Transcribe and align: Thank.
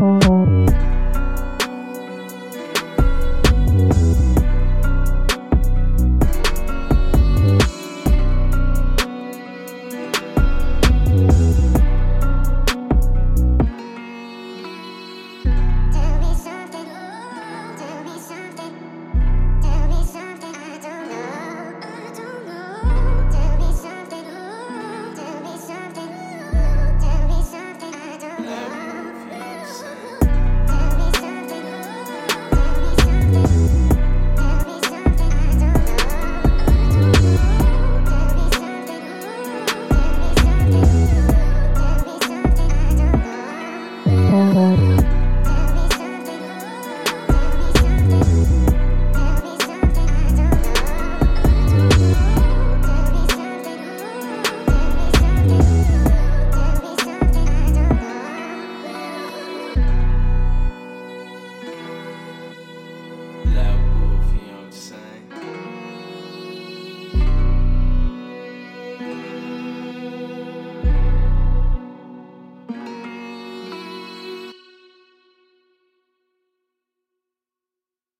Thank. 0.00 0.39